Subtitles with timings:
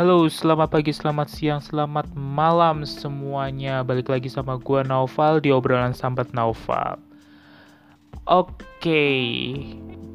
[0.00, 3.84] Halo, selamat pagi, selamat siang, selamat malam semuanya.
[3.84, 6.96] Balik lagi sama gue Naufal di obrolan sambat Naufal.
[8.24, 9.12] Oke,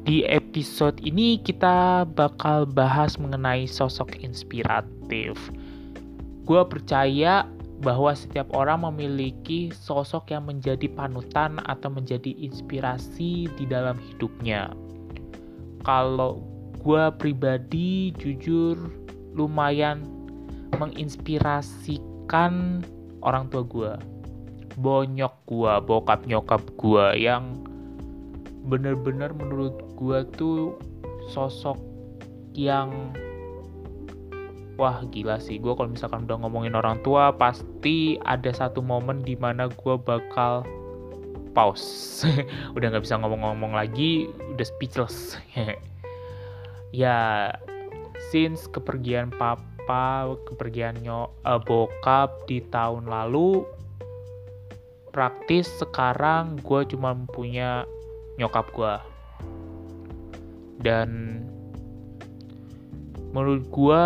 [0.02, 5.38] di episode ini kita bakal bahas mengenai sosok inspiratif.
[6.42, 7.46] Gue percaya
[7.78, 14.66] bahwa setiap orang memiliki sosok yang menjadi panutan atau menjadi inspirasi di dalam hidupnya.
[15.86, 16.42] Kalau
[16.82, 19.05] gue pribadi jujur
[19.36, 20.08] lumayan
[20.80, 22.80] menginspirasikan
[23.20, 23.92] orang tua gue
[24.76, 27.64] bonyok gue bokap nyokap gue yang
[28.66, 30.74] bener-bener menurut gue tuh
[31.30, 31.78] sosok
[32.52, 33.14] yang
[34.76, 35.56] wah gila sih.
[35.56, 40.62] Gue kalau misalkan udah ngomongin orang tua pasti ada satu momen di mana gue bakal
[41.56, 42.28] pause.
[42.76, 45.40] Udah nggak bisa ngomong-ngomong lagi udah speechless.
[46.94, 47.50] Ya
[48.32, 53.62] since kepergian papa, kepergian nyok, uh, bokap di tahun lalu,
[55.14, 57.88] praktis sekarang gue cuma punya
[58.36, 58.94] nyokap gue.
[60.80, 61.40] Dan
[63.32, 64.04] menurut gue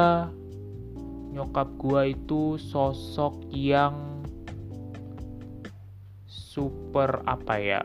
[1.35, 4.23] nyokap gue itu sosok yang
[6.27, 7.83] super apa ya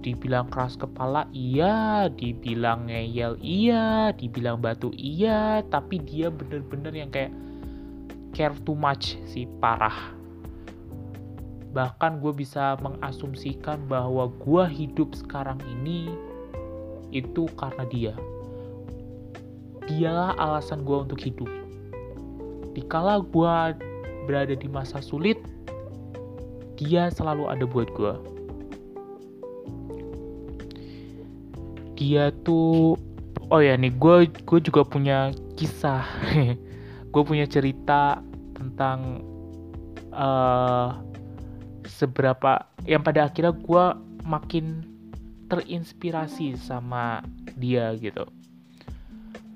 [0.00, 7.32] dibilang keras kepala iya, dibilang ngeyel iya, dibilang batu iya, tapi dia bener-bener yang kayak
[8.32, 10.16] care too much sih parah.
[11.70, 16.10] Bahkan gue bisa mengasumsikan bahwa gue hidup sekarang ini
[17.12, 18.14] itu karena dia.
[19.86, 21.50] Dialah alasan gue untuk hidup.
[22.72, 23.54] Dikala gue
[24.24, 25.38] berada di masa sulit,
[26.80, 28.39] dia selalu ada buat gue
[32.00, 32.96] dia tuh
[33.52, 36.08] oh ya nih gue gue juga punya kisah.
[37.10, 38.22] Gue punya cerita
[38.54, 39.18] tentang
[40.14, 40.94] uh,
[41.82, 43.84] seberapa yang pada akhirnya gue
[44.22, 44.86] makin
[45.50, 47.26] terinspirasi sama
[47.58, 48.30] dia gitu.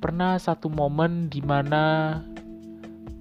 [0.02, 2.18] Pernah satu momen di mana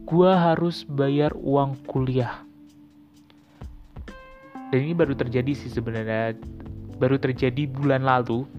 [0.10, 2.42] gue harus bayar uang kuliah.
[4.74, 6.34] Dan ini baru terjadi sih sebenarnya
[6.98, 8.50] baru terjadi bulan lalu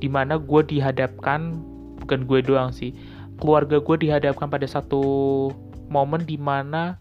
[0.00, 1.60] di mana gue dihadapkan
[2.00, 2.96] bukan gue doang sih
[3.38, 5.00] keluarga gue dihadapkan pada satu
[5.92, 6.96] momen di mana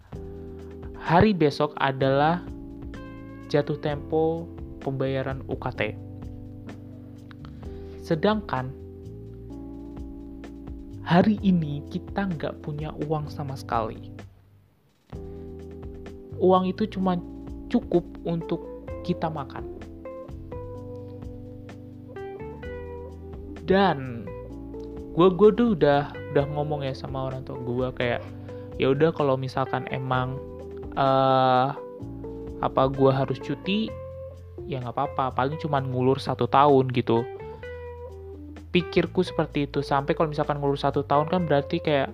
[0.99, 2.43] hari besok adalah
[3.47, 4.45] jatuh tempo
[4.83, 5.95] pembayaran UKT
[8.03, 8.69] sedangkan
[11.09, 14.13] hari ini kita nggak punya uang sama sekali.
[16.37, 17.17] Uang itu cuma
[17.65, 18.61] cukup untuk
[19.01, 19.78] kita makan
[23.69, 24.25] dan
[25.13, 28.21] gue gue tuh udah udah ngomong ya sama orang tua gue kayak
[28.81, 30.41] ya udah kalau misalkan emang
[30.97, 31.77] uh,
[32.65, 33.93] apa gue harus cuti
[34.65, 35.37] ya nggak apa-apa.
[35.37, 37.21] Paling cuma ngulur satu tahun gitu.
[38.69, 39.81] Pikirku seperti itu.
[39.81, 42.09] Sampai kalau misalkan ngulur satu tahun kan berarti kayak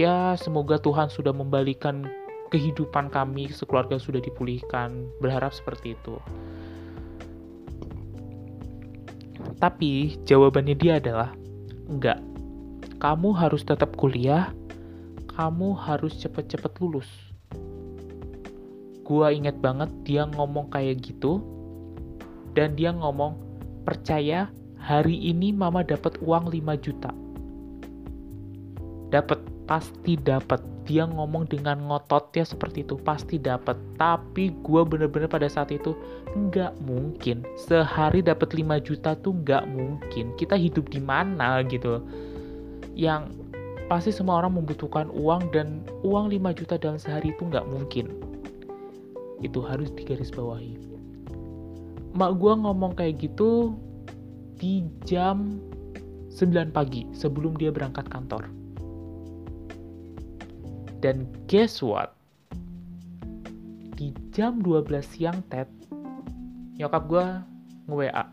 [0.00, 2.08] ya semoga Tuhan sudah membalikan
[2.48, 5.08] kehidupan kami sekeluarga sudah dipulihkan.
[5.20, 6.16] Berharap seperti itu
[9.58, 11.34] tapi jawabannya dia adalah
[11.90, 12.22] enggak.
[12.98, 14.50] Kamu harus tetap kuliah,
[15.34, 17.06] kamu harus cepet-cepet lulus.
[19.06, 21.42] Gua inget banget dia ngomong kayak gitu,
[22.58, 23.38] dan dia ngomong,
[23.86, 27.10] percaya hari ini mama dapat uang 5 juta.
[29.14, 35.44] Dapat, pasti dapat dia ngomong dengan ngototnya seperti itu pasti dapat tapi gue bener-bener pada
[35.44, 35.92] saat itu
[36.32, 37.44] nggak mungkin.
[37.60, 40.32] Sehari dapat 5 juta tuh nggak mungkin.
[40.40, 42.00] Kita hidup di mana gitu?
[42.96, 43.36] Yang
[43.92, 48.08] pasti semua orang membutuhkan uang dan uang 5 juta dalam sehari itu nggak mungkin.
[49.44, 50.80] Itu harus digarisbawahi.
[52.16, 53.76] Mak gue ngomong kayak gitu
[54.56, 55.60] di jam
[56.32, 58.57] 9 pagi sebelum dia berangkat kantor
[60.98, 62.14] dan guess what?
[63.98, 65.70] Di jam 12 siang Ted,
[66.78, 67.26] nyokap gue
[67.90, 68.24] nge-WA.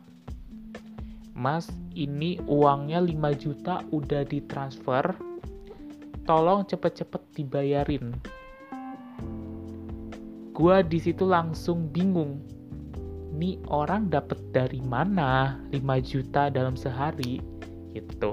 [1.36, 5.14] Mas, ini uangnya 5 juta udah ditransfer.
[6.26, 8.16] Tolong cepet-cepet dibayarin.
[10.56, 12.40] Gue di situ langsung bingung.
[13.36, 17.44] Nih orang dapet dari mana 5 juta dalam sehari?
[17.92, 18.32] Gitu.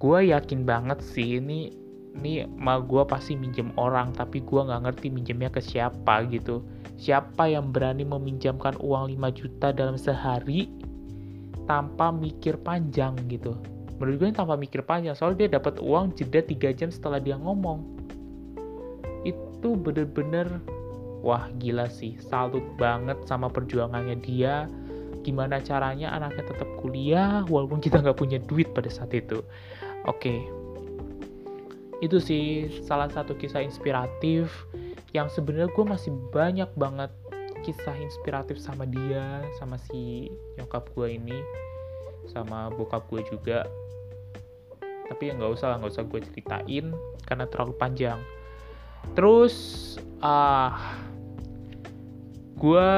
[0.00, 1.79] Gue yakin banget sih ini
[2.18, 6.64] ini ma gue pasti minjem orang tapi gue nggak ngerti minjemnya ke siapa gitu.
[7.00, 10.68] Siapa yang berani meminjamkan uang 5 juta dalam sehari
[11.64, 13.56] tanpa mikir panjang gitu?
[13.96, 17.86] Menurut gue tanpa mikir panjang soalnya dia dapat uang jeda 3 jam setelah dia ngomong.
[19.24, 20.60] Itu bener-bener
[21.20, 24.68] wah gila sih salut banget sama perjuangannya dia.
[25.20, 29.40] Gimana caranya anaknya tetap kuliah walaupun kita nggak punya duit pada saat itu.
[30.08, 30.59] Oke okay.
[32.00, 34.48] Itu sih salah satu kisah inspiratif
[35.12, 37.12] yang sebenarnya gue masih banyak banget
[37.60, 41.36] kisah inspiratif sama dia sama si nyokap gue ini
[42.32, 43.68] sama bokap gue juga.
[44.80, 46.86] Tapi ya nggak usah nggak usah gue ceritain
[47.28, 48.20] karena terlalu panjang.
[49.12, 49.54] Terus
[50.24, 50.72] uh,
[52.56, 52.88] gue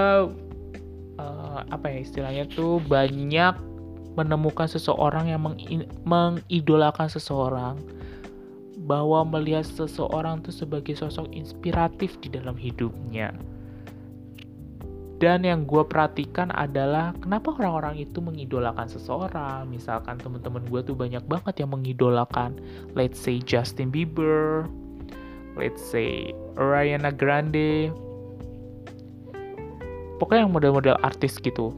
[1.19, 3.57] uh, apa ya istilahnya tuh banyak
[4.13, 5.41] menemukan seseorang yang
[6.05, 7.81] mengidolakan seseorang
[8.83, 13.35] bahwa melihat seseorang itu sebagai sosok inspiratif di dalam hidupnya
[15.23, 19.71] dan yang gue perhatikan adalah kenapa orang-orang itu mengidolakan seseorang.
[19.71, 22.59] Misalkan teman-teman gue tuh banyak banget yang mengidolakan,
[22.99, 24.67] let's say Justin Bieber,
[25.55, 27.95] let's say Ariana Grande.
[30.19, 31.71] Pokoknya yang model-model artis gitu.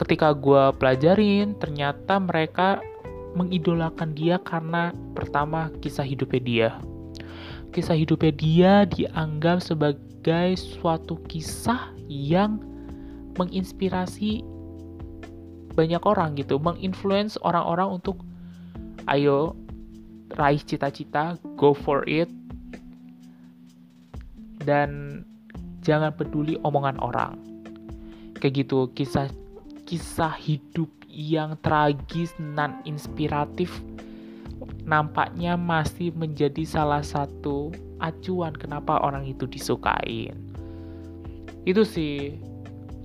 [0.00, 2.80] Ketika gue pelajarin, ternyata mereka
[3.36, 6.70] mengidolakan dia karena pertama kisah hidupnya dia.
[7.76, 12.58] Kisah hidupnya dia dianggap sebagai suatu kisah yang
[13.36, 14.40] menginspirasi
[15.76, 18.24] banyak orang gitu, menginfluence orang-orang untuk
[19.12, 19.52] ayo
[20.40, 22.32] raih cita-cita, go for it,
[24.64, 25.22] dan
[25.84, 27.36] jangan peduli omongan orang.
[28.40, 29.28] Kayak gitu, kisah
[29.86, 33.72] kisah hidup yang tragis dan inspiratif
[34.84, 37.72] nampaknya masih menjadi salah satu
[38.04, 40.36] acuan kenapa orang itu disukain.
[41.64, 42.36] Itu sih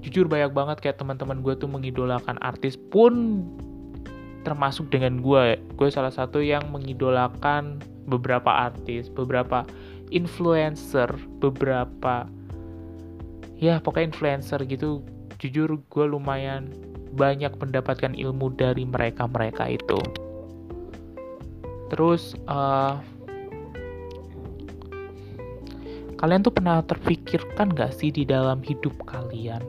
[0.03, 3.47] jujur banyak banget kayak teman-teman gue tuh mengidolakan artis pun
[4.41, 7.77] termasuk dengan gue gue salah satu yang mengidolakan
[8.09, 9.61] beberapa artis beberapa
[10.09, 12.25] influencer beberapa
[13.55, 14.99] ya pokoknya influencer gitu.
[15.41, 16.69] Jujur gue lumayan
[17.11, 19.99] banyak mendapatkan ilmu dari mereka-mereka itu
[21.91, 22.99] terus uh,
[26.21, 29.65] Kalian tuh pernah terpikirkan gak sih di dalam hidup kalian?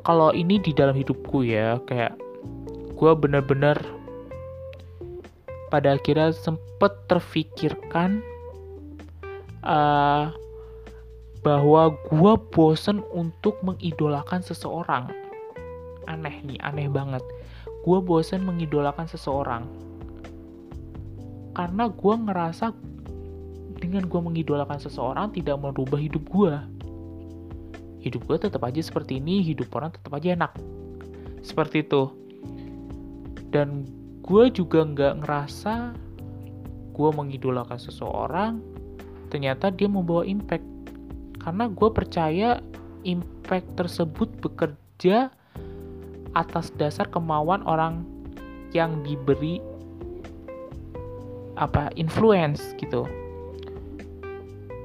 [0.00, 2.16] Kalau ini di dalam hidupku ya, kayak
[2.96, 3.76] gue bener-bener
[5.68, 8.24] pada akhirnya sempet terfikirkan
[9.60, 10.32] uh,
[11.44, 15.12] bahwa gue bosen untuk mengidolakan seseorang.
[16.10, 17.22] Aneh nih, aneh banget.
[17.82, 19.66] Gue bosen mengidolakan seseorang.
[21.52, 22.72] Karena gue ngerasa
[23.82, 26.54] dengan gue mengidolakan seseorang tidak merubah hidup gue.
[28.02, 30.52] Hidup gue tetap aja seperti ini, hidup orang tetap aja enak.
[31.42, 32.10] Seperti itu.
[33.50, 33.84] Dan
[34.22, 35.74] gue juga nggak ngerasa
[36.92, 38.62] gue mengidolakan seseorang,
[39.28, 40.64] ternyata dia membawa impact.
[41.42, 42.62] Karena gue percaya
[43.02, 45.34] impact tersebut bekerja
[46.32, 48.04] atas dasar kemauan orang
[48.72, 49.60] yang diberi
[51.60, 53.04] apa influence gitu.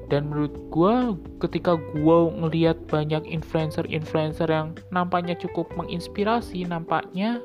[0.07, 0.95] Dan menurut gue
[1.43, 7.43] ketika gue ngelihat banyak influencer-influencer yang nampaknya cukup menginspirasi nampaknya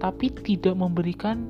[0.00, 1.44] tapi tidak memberikan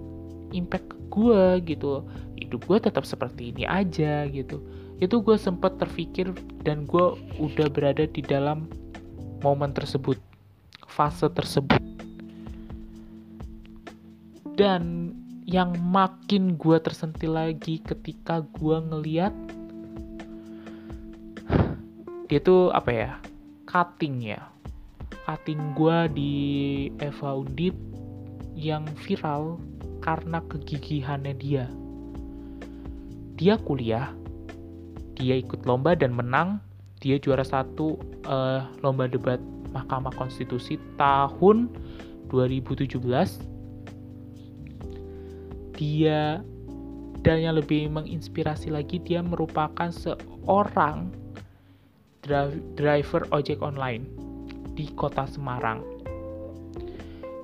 [0.50, 2.02] impact ke gue gitu.
[2.38, 4.58] Hidup gue tetap seperti ini aja gitu.
[4.98, 6.34] Itu gue sempat terpikir
[6.66, 8.66] dan gue udah berada di dalam
[9.42, 10.18] momen tersebut
[10.86, 11.81] fase tersebut
[14.56, 19.34] dan yang makin gue tersentil lagi ketika gue ngeliat
[22.30, 23.10] dia tuh apa ya
[23.68, 24.40] cutting ya.
[25.24, 26.34] Cutting gue di
[27.00, 27.72] Eva Undip
[28.52, 29.56] yang viral
[30.04, 31.64] karena kegigihannya dia.
[33.36, 34.12] Dia kuliah
[35.16, 36.60] dia ikut lomba dan menang.
[37.04, 39.42] Dia juara satu uh, lomba debat
[39.74, 41.68] Mahkamah Konstitusi tahun
[42.30, 43.51] 2017
[45.76, 46.40] dia
[47.22, 51.10] dan yang lebih menginspirasi lagi dia merupakan seorang
[52.74, 54.06] driver ojek online
[54.74, 55.82] di kota Semarang.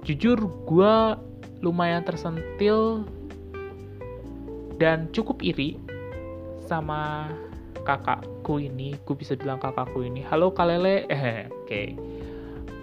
[0.06, 0.94] Jujur, gue
[1.60, 3.04] lumayan tersentil
[4.78, 5.76] dan cukup iri
[6.64, 7.28] sama
[7.82, 8.96] kakakku ini.
[9.04, 10.22] Gue bisa bilang kakakku ini.
[10.24, 11.04] Halo Kalele.
[11.10, 11.66] Eh, Oke.
[11.66, 11.88] Okay.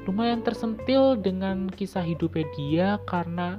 [0.05, 3.57] Lumayan tersentil dengan kisah hidupnya dia karena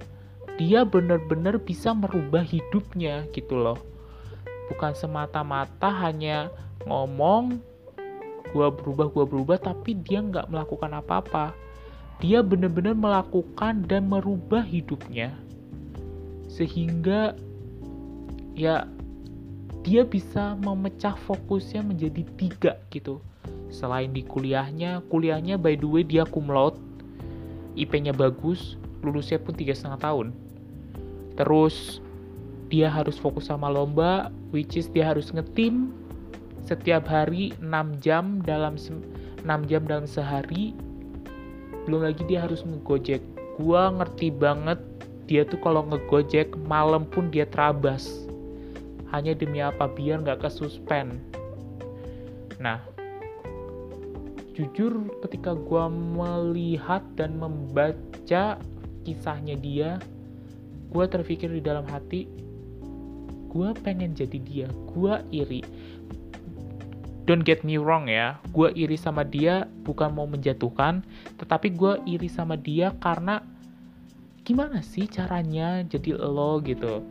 [0.57, 3.77] dia benar-benar bisa merubah hidupnya gitu loh.
[4.73, 6.49] Bukan semata-mata hanya
[6.89, 7.61] ngomong
[8.57, 11.53] gue berubah gue berubah tapi dia nggak melakukan apa-apa.
[12.25, 15.37] Dia benar-benar melakukan dan merubah hidupnya.
[16.49, 17.37] Sehingga
[18.57, 18.89] ya
[19.85, 23.21] dia bisa memecah fokusnya menjadi tiga gitu.
[23.69, 26.81] Selain di kuliahnya kuliahnya by the way dia cum laude
[27.77, 30.46] IP-nya bagus lulusnya pun tiga setengah tahun
[31.37, 32.01] terus
[32.67, 35.95] dia harus fokus sama lomba which is dia harus ngetim
[36.67, 40.75] setiap hari 6 jam dalam 6 jam dalam sehari.
[41.87, 43.23] Belum lagi dia harus ngegojek.
[43.63, 44.83] Gua ngerti banget
[45.31, 48.27] dia tuh kalau ngegojek malam pun dia terabas.
[49.15, 49.87] Hanya demi apa?
[49.87, 51.23] Biar nggak kesuspend.
[52.59, 52.83] Nah
[54.59, 58.59] jujur ketika gua melihat dan membaca
[59.07, 60.03] kisahnya dia
[60.91, 62.27] gua terpikir di dalam hati
[63.51, 65.65] gua pengen jadi dia gua iri
[67.27, 71.03] don't get me wrong ya, gue iri sama dia bukan mau menjatuhkan,
[71.43, 73.43] tetapi gue iri sama dia karena
[74.47, 77.03] gimana sih caranya jadi lo gitu.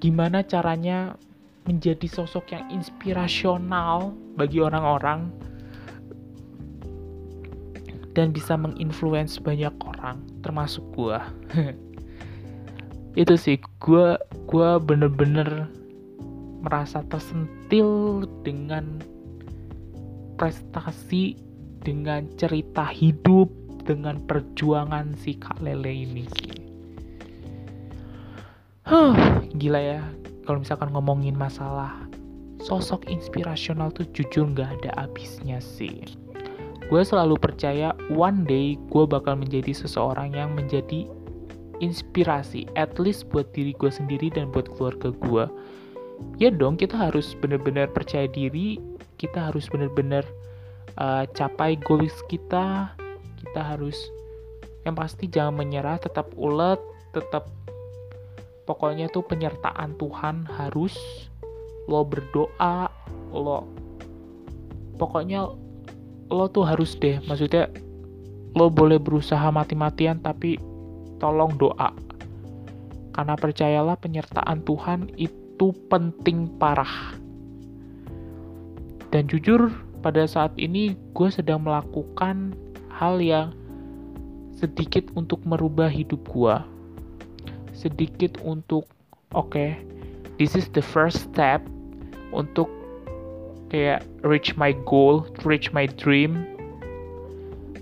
[0.00, 1.20] Gimana caranya
[1.68, 5.28] menjadi sosok yang inspirasional bagi orang-orang
[8.16, 11.18] dan bisa menginfluence banyak orang, termasuk gue.
[13.22, 14.14] Itu sih, gue
[14.46, 15.66] gue bener-bener
[16.62, 19.02] merasa tersentil dengan
[20.38, 21.34] prestasi,
[21.82, 23.50] dengan cerita hidup,
[23.82, 26.26] dengan perjuangan si Kak Lele ini.
[28.86, 30.00] Huh, gila ya.
[30.46, 32.08] Kalau misalkan ngomongin masalah
[32.62, 36.04] sosok inspirasional tuh jujur nggak ada habisnya sih.
[36.88, 41.04] Gue selalu percaya one day gue bakal menjadi seseorang yang menjadi
[41.84, 45.44] inspirasi, at least buat diri gue sendiri dan buat keluarga gue.
[46.40, 48.80] Ya dong kita harus benar-benar percaya diri
[49.18, 50.26] kita harus benar-benar
[50.98, 52.94] uh, capai goals kita
[53.38, 53.98] kita harus
[54.86, 56.78] yang pasti jangan menyerah tetap ulet
[57.12, 57.50] tetap
[58.64, 60.94] pokoknya tuh penyertaan Tuhan harus
[61.90, 62.88] lo berdoa
[63.34, 63.66] lo
[64.96, 65.67] pokoknya
[66.28, 67.72] lo tuh harus deh maksudnya
[68.56, 70.60] lo boleh berusaha mati-matian tapi
[71.20, 71.90] tolong doa
[73.18, 77.18] karena percayalah penyertaan Tuhan itu penting parah.
[79.10, 79.74] Dan jujur,
[80.06, 82.54] pada saat ini gue sedang melakukan
[82.94, 83.50] hal yang
[84.54, 86.56] sedikit untuk merubah hidup gue.
[87.74, 88.86] Sedikit untuk,
[89.34, 89.82] oke, okay,
[90.38, 91.58] this is the first step
[92.30, 92.70] untuk
[93.68, 96.44] kayak reach my goal, reach my dream.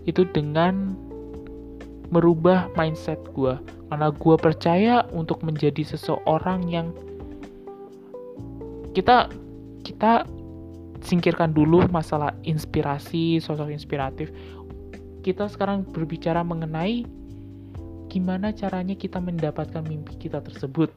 [0.07, 0.95] Itu dengan
[2.11, 3.59] merubah mindset gue.
[3.91, 6.91] Karena gue percaya untuk menjadi seseorang yang
[8.95, 9.31] kita
[9.87, 10.27] kita
[11.07, 14.35] singkirkan dulu masalah inspirasi, sosok inspiratif.
[15.23, 17.07] Kita sekarang berbicara mengenai
[18.11, 20.91] gimana caranya kita mendapatkan mimpi kita tersebut.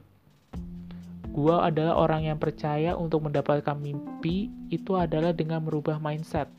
[1.40, 6.52] Gua adalah orang yang percaya untuk mendapatkan mimpi itu adalah dengan merubah mindset.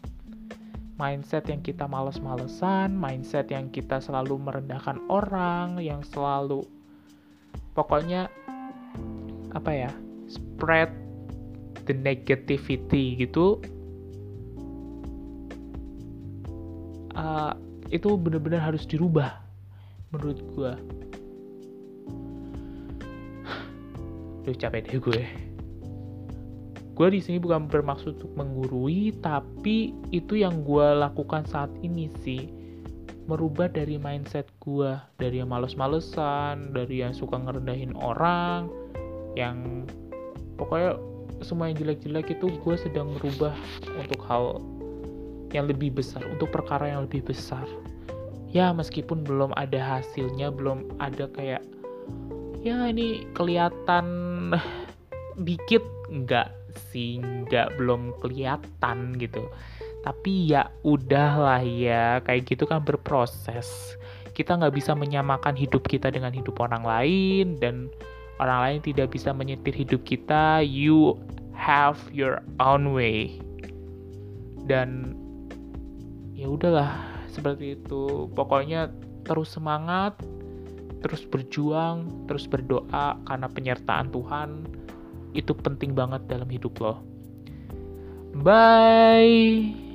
[0.97, 6.65] Mindset yang kita males-malesan, mindset yang kita selalu merendahkan orang, yang selalu
[7.77, 8.25] pokoknya
[9.53, 9.93] apa ya?
[10.31, 10.87] spread
[11.83, 13.59] the negativity gitu
[17.19, 17.51] uh,
[17.91, 19.43] itu benar-benar harus dirubah
[20.15, 20.73] menurut gue
[24.41, 25.23] Duh capek deh gue.
[26.91, 32.49] Gue di sini bukan bermaksud untuk menggurui tapi itu yang gue lakukan saat ini sih.
[33.29, 38.67] Merubah dari mindset gue dari yang males-malesan dari yang suka ngerendahin orang
[39.37, 39.87] yang
[40.59, 40.99] pokoknya
[41.41, 43.55] semua yang jelek-jelek itu gue sedang merubah
[43.97, 44.61] untuk hal
[45.51, 47.65] yang lebih besar untuk perkara yang lebih besar.
[48.51, 51.63] Ya meskipun belum ada hasilnya belum ada kayak
[52.61, 54.07] ya ini kelihatan
[55.41, 55.83] dikit.
[56.11, 56.51] Enggak
[56.91, 59.47] sih enggak belum kelihatan gitu.
[60.01, 63.95] Tapi ya udahlah ya kayak gitu kan berproses.
[64.31, 67.91] Kita nggak bisa menyamakan hidup kita dengan hidup orang lain dan
[68.41, 70.63] orang lain tidak bisa menyetir hidup kita.
[70.65, 71.19] You
[71.53, 73.37] have your own way.
[74.65, 75.13] Dan
[76.33, 76.97] ya udahlah
[77.29, 78.31] seperti itu.
[78.33, 78.89] Pokoknya
[79.21, 80.17] terus semangat
[81.01, 84.49] terus berjuang terus berdoa karena penyertaan Tuhan
[85.33, 86.95] itu penting banget dalam hidup lo.
[88.31, 89.90] Bye